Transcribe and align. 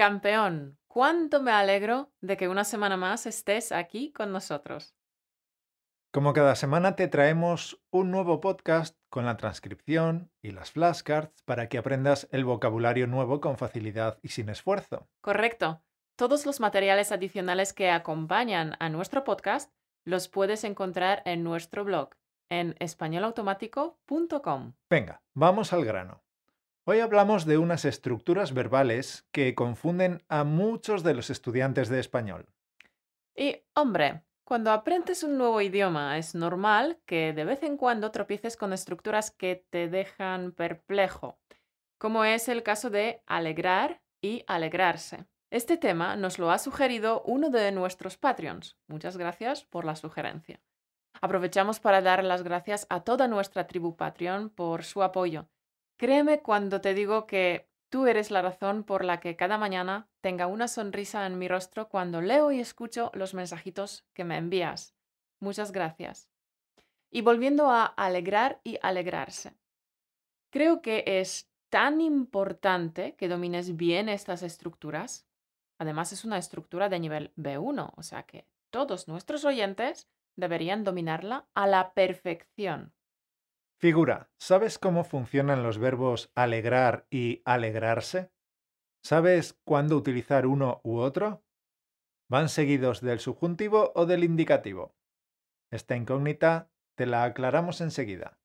Campeón, 0.00 0.78
cuánto 0.88 1.42
me 1.42 1.52
alegro 1.52 2.10
de 2.22 2.38
que 2.38 2.48
una 2.48 2.64
semana 2.64 2.96
más 2.96 3.26
estés 3.26 3.70
aquí 3.70 4.14
con 4.14 4.32
nosotros. 4.32 4.94
Como 6.10 6.32
cada 6.32 6.56
semana 6.56 6.96
te 6.96 7.06
traemos 7.06 7.82
un 7.90 8.10
nuevo 8.10 8.40
podcast 8.40 8.96
con 9.10 9.26
la 9.26 9.36
transcripción 9.36 10.32
y 10.40 10.52
las 10.52 10.70
flashcards 10.70 11.42
para 11.42 11.68
que 11.68 11.76
aprendas 11.76 12.28
el 12.32 12.46
vocabulario 12.46 13.06
nuevo 13.08 13.42
con 13.42 13.58
facilidad 13.58 14.18
y 14.22 14.28
sin 14.28 14.48
esfuerzo. 14.48 15.06
Correcto. 15.20 15.82
Todos 16.16 16.46
los 16.46 16.60
materiales 16.60 17.12
adicionales 17.12 17.74
que 17.74 17.90
acompañan 17.90 18.76
a 18.80 18.88
nuestro 18.88 19.22
podcast 19.22 19.70
los 20.06 20.28
puedes 20.28 20.64
encontrar 20.64 21.20
en 21.26 21.44
nuestro 21.44 21.84
blog 21.84 22.14
en 22.48 22.74
españolautomático.com. 22.78 24.72
Venga, 24.88 25.20
vamos 25.34 25.74
al 25.74 25.84
grano. 25.84 26.22
Hoy 26.84 27.00
hablamos 27.00 27.44
de 27.44 27.58
unas 27.58 27.84
estructuras 27.84 28.54
verbales 28.54 29.28
que 29.32 29.54
confunden 29.54 30.22
a 30.28 30.44
muchos 30.44 31.02
de 31.02 31.12
los 31.12 31.28
estudiantes 31.28 31.90
de 31.90 32.00
español. 32.00 32.46
Y, 33.36 33.62
hombre, 33.74 34.22
cuando 34.44 34.72
aprendes 34.72 35.22
un 35.22 35.36
nuevo 35.36 35.60
idioma 35.60 36.16
es 36.16 36.34
normal 36.34 36.98
que 37.04 37.34
de 37.34 37.44
vez 37.44 37.62
en 37.64 37.76
cuando 37.76 38.10
tropieces 38.10 38.56
con 38.56 38.72
estructuras 38.72 39.30
que 39.30 39.62
te 39.68 39.88
dejan 39.88 40.52
perplejo, 40.52 41.38
como 41.98 42.24
es 42.24 42.48
el 42.48 42.62
caso 42.62 42.88
de 42.88 43.22
alegrar 43.26 44.00
y 44.22 44.42
alegrarse. 44.46 45.26
Este 45.50 45.76
tema 45.76 46.16
nos 46.16 46.38
lo 46.38 46.50
ha 46.50 46.58
sugerido 46.58 47.22
uno 47.26 47.50
de 47.50 47.72
nuestros 47.72 48.16
Patreons. 48.16 48.78
Muchas 48.88 49.18
gracias 49.18 49.64
por 49.64 49.84
la 49.84 49.96
sugerencia. 49.96 50.62
Aprovechamos 51.20 51.78
para 51.78 52.00
dar 52.00 52.24
las 52.24 52.42
gracias 52.42 52.86
a 52.88 53.00
toda 53.00 53.28
nuestra 53.28 53.66
tribu 53.66 53.96
Patreon 53.96 54.48
por 54.48 54.82
su 54.82 55.02
apoyo 55.02 55.46
Créeme 56.00 56.40
cuando 56.40 56.80
te 56.80 56.94
digo 56.94 57.26
que 57.26 57.68
tú 57.90 58.06
eres 58.06 58.30
la 58.30 58.40
razón 58.40 58.84
por 58.84 59.04
la 59.04 59.20
que 59.20 59.36
cada 59.36 59.58
mañana 59.58 60.08
tenga 60.22 60.46
una 60.46 60.66
sonrisa 60.66 61.26
en 61.26 61.38
mi 61.38 61.46
rostro 61.46 61.90
cuando 61.90 62.22
leo 62.22 62.52
y 62.52 62.58
escucho 62.58 63.10
los 63.12 63.34
mensajitos 63.34 64.06
que 64.14 64.24
me 64.24 64.38
envías. 64.38 64.94
Muchas 65.40 65.72
gracias. 65.72 66.30
Y 67.10 67.20
volviendo 67.20 67.70
a 67.70 67.84
alegrar 67.84 68.62
y 68.64 68.78
alegrarse. 68.80 69.52
Creo 70.48 70.80
que 70.80 71.04
es 71.06 71.50
tan 71.68 72.00
importante 72.00 73.14
que 73.16 73.28
domines 73.28 73.76
bien 73.76 74.08
estas 74.08 74.42
estructuras. 74.42 75.26
Además 75.76 76.14
es 76.14 76.24
una 76.24 76.38
estructura 76.38 76.88
de 76.88 76.98
nivel 76.98 77.34
B1, 77.36 77.92
o 77.94 78.02
sea 78.02 78.22
que 78.22 78.46
todos 78.70 79.06
nuestros 79.06 79.44
oyentes 79.44 80.08
deberían 80.34 80.82
dominarla 80.82 81.46
a 81.52 81.66
la 81.66 81.92
perfección. 81.92 82.94
Figura, 83.80 84.28
¿sabes 84.38 84.78
cómo 84.78 85.04
funcionan 85.04 85.62
los 85.62 85.78
verbos 85.78 86.30
alegrar 86.34 87.06
y 87.08 87.40
alegrarse? 87.46 88.30
¿Sabes 89.02 89.58
cuándo 89.64 89.96
utilizar 89.96 90.46
uno 90.46 90.82
u 90.84 90.98
otro? 90.98 91.42
¿Van 92.28 92.50
seguidos 92.50 93.00
del 93.00 93.20
subjuntivo 93.20 93.90
o 93.94 94.04
del 94.04 94.22
indicativo? 94.22 94.94
Esta 95.72 95.96
incógnita 95.96 96.70
te 96.94 97.06
la 97.06 97.24
aclaramos 97.24 97.80
enseguida. 97.80 98.38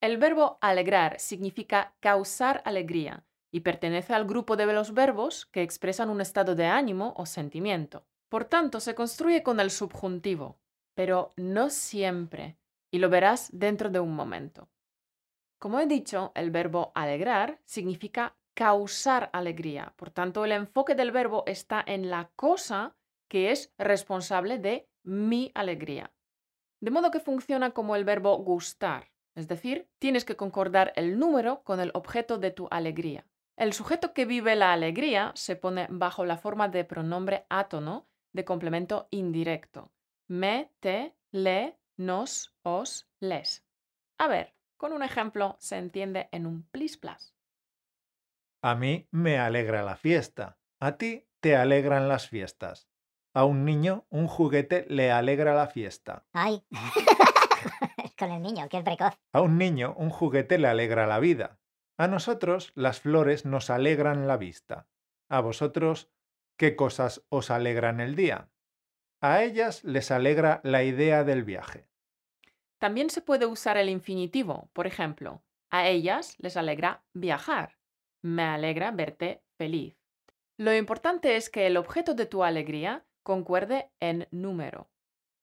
El 0.00 0.16
verbo 0.16 0.56
alegrar 0.62 1.20
significa 1.20 1.94
causar 2.00 2.62
alegría 2.64 3.26
y 3.52 3.60
pertenece 3.60 4.14
al 4.14 4.24
grupo 4.24 4.56
de 4.56 4.64
los 4.64 4.94
verbos 4.94 5.44
que 5.44 5.60
expresan 5.60 6.08
un 6.08 6.22
estado 6.22 6.54
de 6.54 6.64
ánimo 6.64 7.12
o 7.18 7.26
sentimiento. 7.26 8.06
Por 8.30 8.46
tanto, 8.46 8.80
se 8.80 8.94
construye 8.94 9.42
con 9.42 9.60
el 9.60 9.70
subjuntivo, 9.70 10.58
pero 10.94 11.32
no 11.36 11.70
siempre, 11.70 12.56
y 12.90 12.98
lo 12.98 13.08
verás 13.08 13.48
dentro 13.52 13.90
de 13.90 14.00
un 14.00 14.14
momento. 14.14 14.68
Como 15.58 15.78
he 15.78 15.86
dicho, 15.86 16.32
el 16.34 16.50
verbo 16.50 16.90
alegrar 16.94 17.60
significa 17.64 18.36
causar 18.54 19.30
alegría. 19.32 19.92
Por 19.96 20.10
tanto, 20.10 20.44
el 20.44 20.52
enfoque 20.52 20.94
del 20.94 21.12
verbo 21.12 21.44
está 21.46 21.82
en 21.86 22.10
la 22.10 22.30
cosa 22.34 22.96
que 23.28 23.52
es 23.52 23.72
responsable 23.78 24.58
de 24.58 24.88
mi 25.02 25.52
alegría. 25.54 26.12
De 26.80 26.90
modo 26.90 27.10
que 27.10 27.20
funciona 27.20 27.72
como 27.72 27.94
el 27.94 28.04
verbo 28.04 28.36
gustar, 28.38 29.10
es 29.34 29.48
decir, 29.48 29.88
tienes 29.98 30.24
que 30.24 30.36
concordar 30.36 30.92
el 30.96 31.18
número 31.18 31.62
con 31.62 31.78
el 31.78 31.90
objeto 31.94 32.38
de 32.38 32.50
tu 32.50 32.66
alegría. 32.70 33.26
El 33.56 33.74
sujeto 33.74 34.14
que 34.14 34.24
vive 34.24 34.56
la 34.56 34.72
alegría 34.72 35.32
se 35.34 35.56
pone 35.56 35.86
bajo 35.90 36.24
la 36.24 36.38
forma 36.38 36.68
de 36.68 36.84
pronombre 36.84 37.44
átono 37.50 38.08
de 38.32 38.44
complemento 38.44 39.06
indirecto 39.10 39.92
me, 40.30 40.72
te, 40.78 41.16
le, 41.32 41.76
nos, 41.96 42.56
os, 42.62 43.10
les. 43.18 43.66
A 44.16 44.28
ver, 44.28 44.54
con 44.76 44.92
un 44.92 45.02
ejemplo 45.02 45.56
se 45.58 45.76
entiende 45.76 46.28
en 46.30 46.46
un 46.46 46.62
plis 46.62 46.96
plas. 46.96 47.34
A 48.62 48.76
mí 48.76 49.08
me 49.10 49.40
alegra 49.40 49.82
la 49.82 49.96
fiesta. 49.96 50.58
A 50.78 50.98
ti 50.98 51.26
te 51.40 51.56
alegran 51.56 52.06
las 52.06 52.28
fiestas. 52.28 52.88
A 53.34 53.44
un 53.44 53.64
niño 53.64 54.06
un 54.08 54.28
juguete 54.28 54.86
le 54.88 55.10
alegra 55.10 55.52
la 55.54 55.66
fiesta. 55.66 56.24
Ay, 56.32 56.62
con 58.18 58.30
el 58.30 58.40
niño, 58.40 58.68
que 58.68 58.78
es 58.78 58.84
precoz. 58.84 59.18
A 59.32 59.40
un 59.40 59.58
niño 59.58 59.94
un 59.96 60.10
juguete 60.10 60.58
le 60.58 60.68
alegra 60.68 61.08
la 61.08 61.18
vida. 61.18 61.58
A 61.98 62.06
nosotros 62.06 62.70
las 62.76 63.00
flores 63.00 63.46
nos 63.46 63.68
alegran 63.68 64.28
la 64.28 64.36
vista. 64.36 64.86
A 65.28 65.40
vosotros, 65.40 66.08
¿qué 66.56 66.76
cosas 66.76 67.26
os 67.30 67.50
alegran 67.50 67.98
el 67.98 68.14
día? 68.14 68.49
A 69.20 69.42
ellas 69.42 69.84
les 69.84 70.10
alegra 70.10 70.60
la 70.64 70.82
idea 70.82 71.24
del 71.24 71.44
viaje. 71.44 71.86
También 72.78 73.10
se 73.10 73.20
puede 73.20 73.44
usar 73.44 73.76
el 73.76 73.90
infinitivo. 73.90 74.70
Por 74.72 74.86
ejemplo, 74.86 75.42
a 75.70 75.88
ellas 75.88 76.36
les 76.38 76.56
alegra 76.56 77.04
viajar. 77.12 77.78
Me 78.22 78.42
alegra 78.42 78.90
verte 78.90 79.42
feliz. 79.58 79.96
Lo 80.56 80.74
importante 80.74 81.36
es 81.36 81.50
que 81.50 81.66
el 81.66 81.76
objeto 81.76 82.14
de 82.14 82.26
tu 82.26 82.44
alegría 82.44 83.06
concuerde 83.22 83.90
en 84.00 84.26
número. 84.30 84.90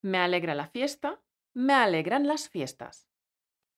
Me 0.02 0.18
alegra 0.18 0.56
la 0.56 0.68
fiesta, 0.68 1.22
me 1.54 1.74
alegran 1.74 2.28
las 2.28 2.50
fiestas. 2.50 3.08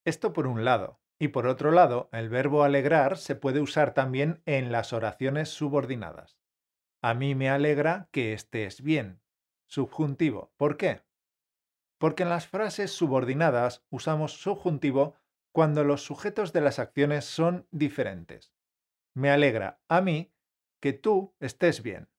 Esto 0.05 0.31
por 0.31 0.47
un 0.47 0.63
lado. 0.63 1.01
Y 1.21 1.29
por 1.29 1.47
otro 1.47 1.71
lado, 1.71 2.09
el 2.13 2.29
verbo 2.29 2.63
alegrar 2.63 3.17
se 3.17 3.35
puede 3.35 3.59
usar 3.59 3.93
también 3.93 4.41
en 4.45 4.71
las 4.71 4.93
oraciones 4.93 5.49
subordinadas. 5.49 6.39
A 7.01 7.13
mí 7.13 7.35
me 7.35 7.49
alegra 7.49 8.07
que 8.11 8.31
estés 8.31 8.81
bien. 8.81 9.21
Subjuntivo. 9.69 10.51
¿Por 10.57 10.77
qué? 10.77 11.03
Porque 11.99 12.23
en 12.23 12.29
las 12.29 12.47
frases 12.47 12.91
subordinadas 12.91 13.85
usamos 13.91 14.33
subjuntivo 14.33 15.15
cuando 15.51 15.83
los 15.83 16.01
sujetos 16.01 16.53
de 16.53 16.61
las 16.61 16.79
acciones 16.79 17.25
son 17.25 17.67
diferentes. 17.69 18.51
Me 19.13 19.29
alegra 19.29 19.79
a 19.87 20.01
mí 20.01 20.33
que 20.81 20.93
tú 20.93 21.35
estés 21.39 21.83
bien. 21.83 22.09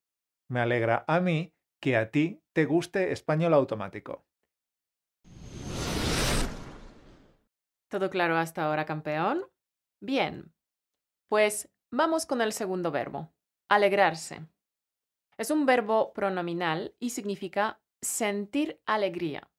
Me 0.47 0.61
alegra 0.61 1.03
a 1.07 1.19
mí 1.19 1.53
que 1.81 1.97
a 1.97 2.09
ti 2.09 2.41
te 2.53 2.63
guste 2.63 3.11
español 3.11 3.53
automático. 3.53 4.25
¿Todo 7.89 8.09
claro 8.09 8.37
hasta 8.37 8.65
ahora, 8.65 8.85
campeón? 8.85 9.43
Bien. 9.99 10.53
Pues 11.27 11.69
vamos 11.91 12.25
con 12.25 12.41
el 12.41 12.53
segundo 12.53 12.91
verbo, 12.91 13.33
alegrarse. 13.67 14.47
Es 15.41 15.49
un 15.49 15.65
verbo 15.65 16.13
pronominal 16.13 16.93
y 16.99 17.09
significa 17.09 17.81
sentir 17.99 18.79
alegría. 18.85 19.49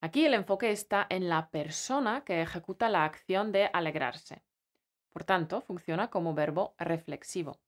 Aquí 0.00 0.24
el 0.24 0.34
enfoque 0.34 0.70
está 0.70 1.04
en 1.10 1.28
la 1.28 1.50
persona 1.50 2.22
que 2.24 2.42
ejecuta 2.42 2.88
la 2.88 3.04
acción 3.04 3.50
de 3.50 3.68
alegrarse. 3.72 4.44
Por 5.12 5.24
tanto, 5.24 5.62
funciona 5.62 6.10
como 6.10 6.32
verbo 6.32 6.76
reflexivo. 6.78 7.60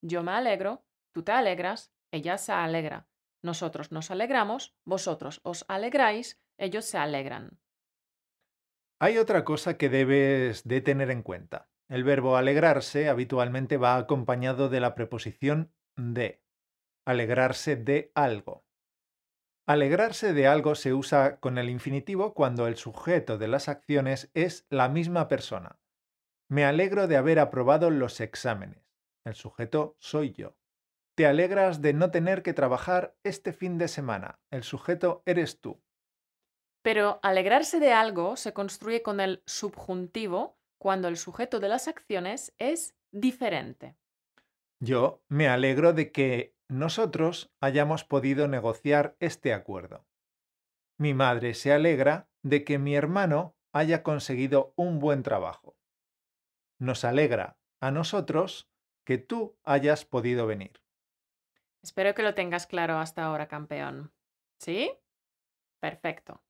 Yo 0.00 0.22
me 0.22 0.30
alegro, 0.30 0.84
tú 1.12 1.24
te 1.24 1.32
alegras, 1.32 1.92
ella 2.12 2.38
se 2.38 2.52
alegra. 2.52 3.08
Nosotros 3.42 3.90
nos 3.90 4.12
alegramos, 4.12 4.76
vosotros 4.84 5.40
os 5.42 5.64
alegráis, 5.66 6.40
ellos 6.58 6.84
se 6.84 6.96
alegran. 6.96 7.58
Hay 9.00 9.18
otra 9.18 9.44
cosa 9.44 9.76
que 9.76 9.88
debes 9.88 10.62
de 10.62 10.80
tener 10.80 11.10
en 11.10 11.24
cuenta. 11.24 11.68
El 11.88 12.04
verbo 12.04 12.36
alegrarse 12.36 13.08
habitualmente 13.08 13.78
va 13.78 13.96
acompañado 13.96 14.68
de 14.68 14.78
la 14.78 14.94
preposición 14.94 15.74
de 15.96 16.44
alegrarse 17.04 17.76
de 17.76 18.12
algo. 18.14 18.64
Alegrarse 19.66 20.32
de 20.32 20.46
algo 20.46 20.74
se 20.74 20.92
usa 20.92 21.38
con 21.38 21.56
el 21.56 21.70
infinitivo 21.70 22.34
cuando 22.34 22.66
el 22.66 22.76
sujeto 22.76 23.38
de 23.38 23.48
las 23.48 23.68
acciones 23.68 24.30
es 24.34 24.66
la 24.68 24.88
misma 24.88 25.28
persona. 25.28 25.78
Me 26.48 26.64
alegro 26.64 27.06
de 27.06 27.16
haber 27.16 27.38
aprobado 27.38 27.90
los 27.90 28.20
exámenes. 28.20 28.82
El 29.24 29.34
sujeto 29.34 29.96
soy 30.00 30.32
yo. 30.32 30.56
Te 31.14 31.26
alegras 31.26 31.82
de 31.82 31.92
no 31.92 32.10
tener 32.10 32.42
que 32.42 32.52
trabajar 32.52 33.14
este 33.22 33.52
fin 33.52 33.78
de 33.78 33.88
semana. 33.88 34.40
El 34.50 34.64
sujeto 34.64 35.22
eres 35.26 35.60
tú. 35.60 35.80
Pero 36.82 37.20
alegrarse 37.22 37.78
de 37.78 37.92
algo 37.92 38.36
se 38.36 38.52
construye 38.52 39.02
con 39.02 39.20
el 39.20 39.42
subjuntivo 39.46 40.58
cuando 40.78 41.08
el 41.08 41.16
sujeto 41.16 41.60
de 41.60 41.68
las 41.68 41.88
acciones 41.88 42.54
es 42.58 42.96
diferente. 43.12 43.96
Yo 44.82 45.22
me 45.28 45.46
alegro 45.46 45.92
de 45.92 46.10
que 46.10 46.56
nosotros 46.70 47.52
hayamos 47.60 48.04
podido 48.04 48.46
negociar 48.46 49.16
este 49.18 49.52
acuerdo. 49.52 50.06
Mi 50.98 51.14
madre 51.14 51.54
se 51.54 51.72
alegra 51.72 52.28
de 52.42 52.64
que 52.64 52.78
mi 52.78 52.94
hermano 52.94 53.56
haya 53.72 54.02
conseguido 54.02 54.72
un 54.76 55.00
buen 55.00 55.22
trabajo. 55.22 55.76
Nos 56.78 57.04
alegra 57.04 57.58
a 57.80 57.90
nosotros 57.90 58.70
que 59.04 59.18
tú 59.18 59.58
hayas 59.64 60.04
podido 60.04 60.46
venir. 60.46 60.80
Espero 61.82 62.14
que 62.14 62.22
lo 62.22 62.34
tengas 62.34 62.66
claro 62.66 62.98
hasta 62.98 63.24
ahora, 63.24 63.48
campeón. 63.48 64.12
¿Sí? 64.58 64.92
Perfecto. 65.80 66.40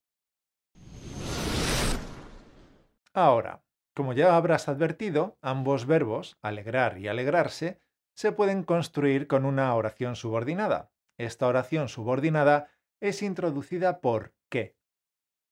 Ahora, 3.15 3.63
como 3.95 4.13
ya 4.13 4.37
habrás 4.37 4.69
advertido, 4.69 5.39
ambos 5.41 5.87
verbos, 5.87 6.37
alegrar 6.43 6.99
y 6.99 7.09
alegrarse, 7.09 7.81
se 8.15 8.33
pueden 8.33 8.65
construir 8.65 9.27
con 9.27 9.45
una 9.45 9.75
oración 9.75 10.17
subordinada. 10.17 10.93
Esta 11.19 11.47
oración 11.47 11.89
subordinada 11.89 12.71
es 13.01 13.23
introducida 13.23 14.01
por 14.01 14.35
que. 14.49 14.77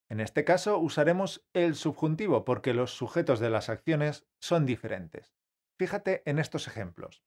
En 0.09 0.21
este 0.21 0.45
caso 0.45 0.79
usaremos 0.79 1.47
el 1.53 1.75
subjuntivo 1.75 2.45
porque 2.45 2.73
los 2.73 2.93
sujetos 2.93 3.41
de 3.41 3.51
las 3.51 3.69
acciones 3.69 4.27
son 4.41 4.65
diferentes. 4.65 5.35
Fíjate 5.79 6.23
en 6.25 6.39
estos 6.39 6.67
ejemplos. 6.67 7.23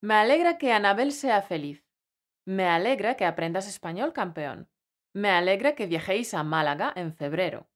Me 0.00 0.14
alegra 0.14 0.56
que 0.56 0.72
Anabel 0.72 1.12
sea 1.12 1.42
feliz. 1.42 1.84
Me 2.46 2.66
alegra 2.66 3.16
que 3.16 3.26
aprendas 3.26 3.68
español, 3.68 4.12
campeón. 4.12 4.70
Me 5.12 5.30
alegra 5.30 5.74
que 5.74 5.86
viajéis 5.86 6.32
a 6.34 6.44
Málaga 6.44 6.92
en 6.94 7.12
febrero. 7.12 7.68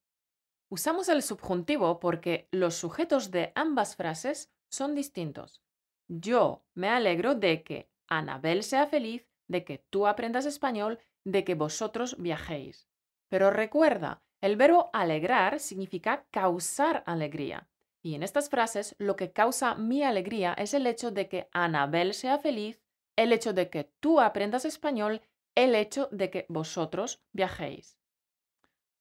Usamos 0.71 1.09
el 1.09 1.23
subjuntivo 1.23 2.01
porque 2.01 2.49
los 2.53 2.77
sujetos 2.77 3.31
de 3.31 3.53
ambas 3.55 3.97
frases 3.97 4.53
son 4.71 4.95
distintos. 4.95 5.64
Yo 6.09 6.65
me 6.75 6.89
alegro 6.89 7.35
de 7.35 7.63
que 7.63 7.91
Anabel 8.09 8.63
sea 8.63 8.87
feliz, 8.87 9.27
de 9.49 9.65
que 9.65 9.79
tú 9.79 10.07
aprendas 10.07 10.47
español, 10.47 10.99
de 11.25 11.45
que 11.45 11.55
vosotros 11.55 12.17
viajéis. 12.19 12.89
Pero 13.29 13.51
recuerda, 13.51 14.23
el 14.41 14.57
verbo 14.57 14.91
alegrar 14.93 15.61
significa 15.61 16.27
causar 16.31 17.03
alegría. 17.07 17.69
Y 18.03 18.15
en 18.15 18.23
estas 18.23 18.51
frases 18.51 18.95
lo 18.99 19.17
que 19.17 19.33
causa 19.33 19.75
mi 19.75 20.03
alegría 20.03 20.53
es 20.53 20.75
el 20.75 20.87
hecho 20.87 21.11
de 21.11 21.29
que 21.29 21.49
Anabel 21.53 22.13
sea 22.13 22.39
feliz, 22.39 22.83
el 23.17 23.33
hecho 23.33 23.55
de 23.55 23.71
que 23.71 23.91
tú 24.01 24.21
aprendas 24.21 24.67
español, 24.67 25.23
el 25.55 25.75
hecho 25.75 26.09
de 26.13 26.31
que 26.31 26.47
vosotros 26.49 27.25
viajéis. 27.33 27.99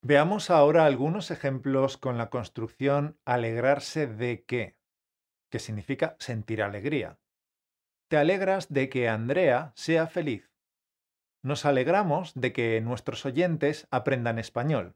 Veamos 0.01 0.49
ahora 0.49 0.85
algunos 0.85 1.31
ejemplos 1.31 1.97
con 1.97 2.17
la 2.17 2.29
construcción 2.29 3.19
alegrarse 3.25 4.07
de 4.07 4.45
qué, 4.45 4.77
que 5.53 5.59
significa 5.59 6.15
sentir 6.17 6.63
alegría. 6.63 7.19
Te 8.07 8.17
alegras 8.17 8.73
de 8.73 8.89
que 8.89 9.07
Andrea 9.07 9.71
sea 9.75 10.07
feliz. 10.07 10.51
Nos 11.43 11.63
alegramos 11.63 12.33
de 12.33 12.51
que 12.51 12.81
nuestros 12.81 13.23
oyentes 13.23 13.87
aprendan 13.91 14.39
español. 14.39 14.95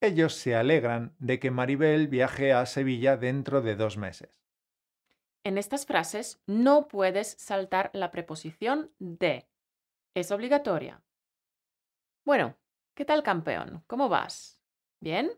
Ellos 0.00 0.34
se 0.34 0.56
alegran 0.56 1.14
de 1.20 1.38
que 1.38 1.52
Maribel 1.52 2.08
viaje 2.08 2.52
a 2.52 2.66
Sevilla 2.66 3.16
dentro 3.16 3.62
de 3.62 3.76
dos 3.76 3.96
meses. 3.96 4.42
En 5.44 5.56
estas 5.56 5.86
frases 5.86 6.42
no 6.48 6.88
puedes 6.88 7.36
saltar 7.38 7.90
la 7.92 8.10
preposición 8.10 8.90
de. 8.98 9.46
Es 10.14 10.32
obligatoria. 10.32 11.04
Bueno, 12.24 12.56
¿Qué 12.98 13.04
tal, 13.04 13.22
campeón? 13.22 13.84
¿Cómo 13.86 14.08
vas? 14.08 14.60
¿Bien? 14.98 15.30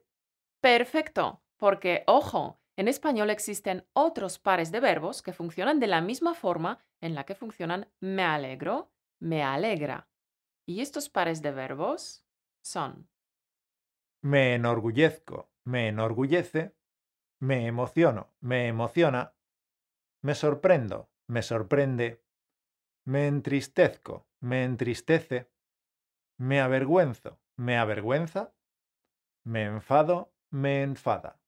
Perfecto, 0.62 1.42
porque, 1.58 2.04
ojo, 2.06 2.58
en 2.80 2.88
español 2.88 3.28
existen 3.28 3.86
otros 3.92 4.38
pares 4.38 4.72
de 4.72 4.80
verbos 4.80 5.20
que 5.20 5.34
funcionan 5.34 5.80
de 5.80 5.86
la 5.86 6.00
misma 6.00 6.34
forma 6.34 6.78
en 7.02 7.14
la 7.14 7.24
que 7.24 7.34
funcionan 7.34 7.92
me 8.00 8.22
alegro, 8.22 8.90
me 9.18 9.42
alegra. 9.42 10.08
Y 10.66 10.80
estos 10.80 11.10
pares 11.10 11.42
de 11.42 11.50
verbos 11.50 12.24
son 12.62 13.10
me 14.22 14.54
enorgullezco, 14.54 15.50
me 15.64 15.88
enorgullece, 15.88 16.74
me 17.40 17.66
emociono, 17.66 18.34
me 18.40 18.68
emociona, 18.68 19.34
me 20.22 20.34
sorprendo, 20.34 21.10
me 21.26 21.42
sorprende, 21.42 22.22
me 23.04 23.26
entristezco, 23.26 24.26
me 24.40 24.64
entristece, 24.64 25.50
me 26.38 26.60
avergüenzo, 26.60 27.40
me 27.56 27.76
avergüenza, 27.76 28.54
me 29.44 29.64
enfado, 29.64 30.34
me 30.50 30.82
enfada. 30.82 31.39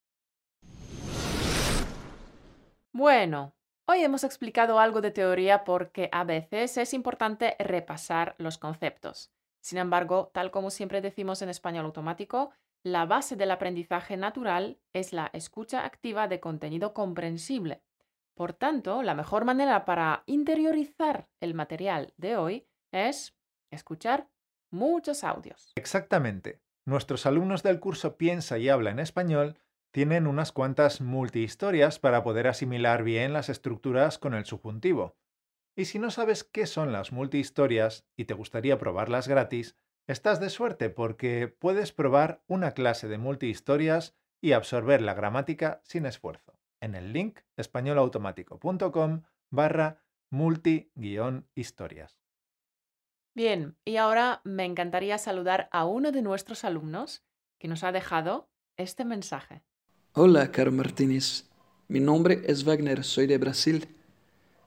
Bueno, 2.94 3.55
hoy 3.87 4.05
hemos 4.05 4.23
explicado 4.23 4.79
algo 4.79 5.00
de 5.00 5.11
teoría 5.11 5.65
porque 5.65 6.11
a 6.12 6.25
veces 6.25 6.77
es 6.77 6.93
importante 6.93 7.56
repasar 7.59 8.35
los 8.37 8.59
conceptos. 8.59 9.33
Sin 9.62 9.79
embargo, 9.79 10.31
tal 10.35 10.50
como 10.50 10.69
siempre 10.69 11.00
decimos 11.00 11.41
en 11.41 11.49
español 11.49 11.87
automático, 11.87 12.50
la 12.83 13.06
base 13.06 13.35
del 13.35 13.50
aprendizaje 13.50 14.19
natural 14.19 14.79
es 14.93 15.15
la 15.15 15.31
escucha 15.33 15.87
activa 15.87 16.29
de 16.29 16.41
contenido 16.41 16.93
comprensible. 16.93 17.83
Por 18.35 18.53
tanto, 18.53 19.03
la 19.03 19.15
mejor 19.15 19.47
manera 19.47 19.87
para 19.87 20.23
interiorizar 20.27 21.31
el 21.41 21.55
material 21.55 22.12
de 22.19 22.37
hoy 22.37 22.67
es 22.93 23.35
escuchar 23.71 24.29
muchos 24.71 25.25
audios. 25.25 25.73
Exactamente. 25.77 26.61
Nuestros 26.85 27.25
alumnos 27.25 27.62
del 27.62 27.81
curso 27.81 28.19
Piensa 28.19 28.59
y 28.59 28.69
habla 28.69 28.91
en 28.91 28.99
español 28.99 29.56
tienen 29.93 30.27
unas 30.27 30.53
cuantas 30.53 31.00
multihistorias 31.00 31.99
para 31.99 32.23
poder 32.23 32.49
asimilar 32.49 33.03
bien 33.03 33.33
las 33.33 33.49
estructuras 33.49 34.19
con 34.19 34.35
el 34.35 34.47
subjuntivo. 34.47 35.17
Y 35.77 35.85
si 35.85 35.99
no 35.99 36.11
sabes 36.11 36.44
qué 36.44 36.67
son 36.67 36.93
las 36.93 37.12
multihistorias 37.12 38.06
y 38.17 38.25
te 38.25 38.35
gustaría 38.35 38.79
probarlas 38.79 39.29
gratis, 39.29 39.77
estás 40.06 40.41
de 40.41 40.50
suerte 40.50 40.91
porque 40.91 41.49
puedes 41.49 41.93
probar 41.93 42.43
una 42.47 42.73
clase 42.73 43.06
de 43.06 43.19
multihistorias 43.19 44.17
y 44.41 44.53
absorber 44.53 45.03
la 45.03 45.15
gramática 45.15 45.81
sin 45.85 46.06
esfuerzo 46.06 46.59
en 46.81 46.94
el 46.94 47.12
link 47.12 47.41
españolautomático.com 47.56 49.23
barra 49.50 50.03
multi-historias. 50.31 52.19
Bien, 53.35 53.77
y 53.85 53.97
ahora 53.97 54.41
me 54.44 54.65
encantaría 54.65 55.17
saludar 55.17 55.69
a 55.71 55.87
uno 55.87 56.12
de 56.12 56.23
nuestros 56.23 56.65
alumnos 56.65 57.25
que 57.59 57.69
nos 57.69 57.85
ha 57.85 57.93
dejado 57.93 58.50
este 58.77 59.05
mensaje. 59.05 59.62
Hola, 60.14 60.53
Caro 60.53 60.70
Martínez. 60.70 61.47
Mi 61.88 61.99
nombre 61.99 62.43
es 62.44 62.64
Wagner, 62.64 63.03
soy 63.03 63.26
de 63.26 63.38
Brasil. 63.38 63.88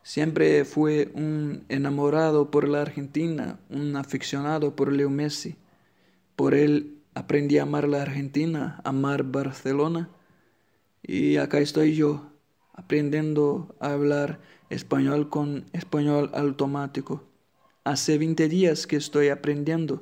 Siempre 0.01 0.65
fui 0.65 1.11
un 1.13 1.65
enamorado 1.69 2.49
por 2.49 2.67
la 2.67 2.81
Argentina, 2.81 3.59
un 3.69 3.95
aficionado 3.95 4.75
por 4.75 4.91
Leo 4.91 5.11
Messi. 5.11 5.55
Por 6.35 6.55
él 6.55 6.97
aprendí 7.13 7.59
a 7.59 7.61
amar 7.61 7.87
la 7.87 8.01
Argentina, 8.01 8.81
amar 8.83 9.21
Barcelona. 9.21 10.09
Y 11.03 11.37
acá 11.37 11.59
estoy 11.59 11.93
yo, 11.93 12.31
aprendiendo 12.73 13.75
a 13.79 13.91
hablar 13.91 14.39
español 14.71 15.29
con 15.29 15.65
español 15.73 16.31
automático. 16.33 17.23
Hace 17.83 18.17
20 18.17 18.49
días 18.49 18.87
que 18.87 18.95
estoy 18.95 19.29
aprendiendo 19.29 20.01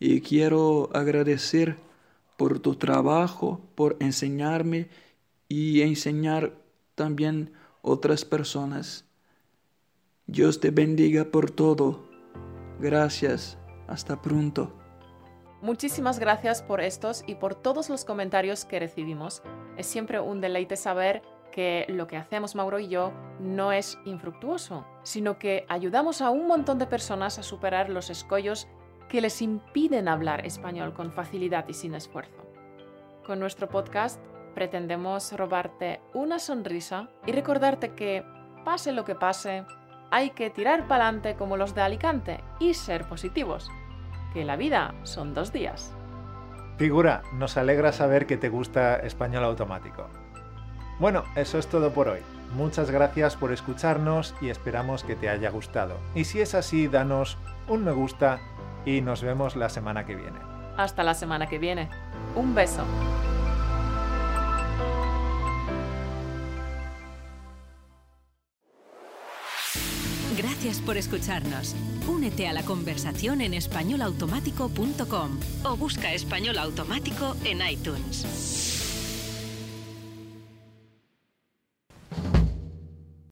y 0.00 0.22
quiero 0.22 0.90
agradecer 0.92 1.76
por 2.42 2.58
tu 2.58 2.74
trabajo, 2.74 3.60
por 3.76 3.96
enseñarme 4.00 4.88
y 5.46 5.82
enseñar 5.82 6.54
también 6.96 7.52
otras 7.82 8.24
personas. 8.24 9.04
Dios 10.26 10.58
te 10.58 10.72
bendiga 10.72 11.26
por 11.26 11.52
todo. 11.52 12.02
Gracias. 12.80 13.58
Hasta 13.86 14.20
pronto. 14.20 14.76
Muchísimas 15.60 16.18
gracias 16.18 16.62
por 16.62 16.80
estos 16.80 17.22
y 17.28 17.36
por 17.36 17.54
todos 17.54 17.88
los 17.88 18.04
comentarios 18.04 18.64
que 18.64 18.80
recibimos. 18.80 19.40
Es 19.76 19.86
siempre 19.86 20.18
un 20.18 20.40
deleite 20.40 20.74
saber 20.74 21.22
que 21.52 21.86
lo 21.90 22.08
que 22.08 22.16
hacemos 22.16 22.56
Mauro 22.56 22.80
y 22.80 22.88
yo 22.88 23.12
no 23.38 23.70
es 23.70 24.00
infructuoso, 24.04 24.84
sino 25.04 25.38
que 25.38 25.64
ayudamos 25.68 26.20
a 26.20 26.30
un 26.30 26.48
montón 26.48 26.80
de 26.80 26.88
personas 26.88 27.38
a 27.38 27.44
superar 27.44 27.88
los 27.88 28.10
escollos 28.10 28.66
que 29.12 29.20
les 29.20 29.42
impiden 29.42 30.08
hablar 30.08 30.46
español 30.46 30.94
con 30.94 31.12
facilidad 31.12 31.68
y 31.68 31.74
sin 31.74 31.94
esfuerzo. 31.94 32.46
Con 33.26 33.40
nuestro 33.40 33.68
podcast 33.68 34.18
pretendemos 34.54 35.32
robarte 35.32 36.00
una 36.14 36.38
sonrisa 36.38 37.10
y 37.26 37.32
recordarte 37.32 37.90
que, 37.90 38.24
pase 38.64 38.90
lo 38.90 39.04
que 39.04 39.14
pase, 39.14 39.66
hay 40.10 40.30
que 40.30 40.48
tirar 40.48 40.88
para 40.88 41.08
adelante 41.08 41.36
como 41.36 41.58
los 41.58 41.74
de 41.74 41.82
Alicante 41.82 42.42
y 42.58 42.72
ser 42.72 43.06
positivos, 43.06 43.70
que 44.32 44.46
la 44.46 44.56
vida 44.56 44.94
son 45.02 45.34
dos 45.34 45.52
días. 45.52 45.92
Figura, 46.78 47.22
nos 47.34 47.58
alegra 47.58 47.92
saber 47.92 48.26
que 48.26 48.38
te 48.38 48.48
gusta 48.48 48.96
español 48.96 49.44
automático. 49.44 50.08
Bueno, 50.98 51.24
eso 51.36 51.58
es 51.58 51.66
todo 51.66 51.92
por 51.92 52.08
hoy. 52.08 52.20
Muchas 52.54 52.90
gracias 52.90 53.36
por 53.36 53.52
escucharnos 53.52 54.34
y 54.40 54.48
esperamos 54.48 55.04
que 55.04 55.16
te 55.16 55.28
haya 55.28 55.50
gustado. 55.50 55.98
Y 56.14 56.24
si 56.24 56.40
es 56.40 56.54
así, 56.54 56.88
danos 56.88 57.36
un 57.68 57.84
me 57.84 57.92
gusta 57.92 58.40
y 58.84 59.00
nos 59.00 59.22
vemos 59.22 59.56
la 59.56 59.68
semana 59.68 60.04
que 60.04 60.14
viene. 60.14 60.38
Hasta 60.76 61.02
la 61.02 61.14
semana 61.14 61.48
que 61.48 61.58
viene. 61.58 61.88
Un 62.34 62.54
beso. 62.54 62.84
Gracias 70.36 70.80
por 70.80 70.96
escucharnos. 70.96 71.76
Únete 72.08 72.48
a 72.48 72.52
la 72.52 72.62
conversación 72.62 73.40
en 73.40 73.54
españolautomático.com 73.54 75.40
o 75.64 75.76
busca 75.76 76.12
español 76.12 76.58
automático 76.58 77.36
en 77.44 77.60
iTunes. 77.68 78.81